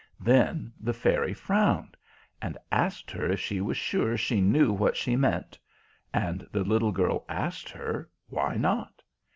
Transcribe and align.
Then 0.19 0.73
the 0.79 0.93
Fairy 0.95 1.31
frowned, 1.31 1.95
and 2.41 2.57
asked 2.71 3.11
her 3.11 3.27
if 3.29 3.39
she 3.39 3.61
was 3.61 3.77
sure 3.77 4.17
she 4.17 4.41
knew 4.41 4.73
what 4.73 4.97
she 4.97 5.15
meant; 5.15 5.59
and 6.11 6.47
the 6.51 6.63
little 6.63 6.91
girl 6.91 7.23
asked 7.29 7.69
her, 7.69 8.09
Why 8.27 8.55
not? 8.55 9.03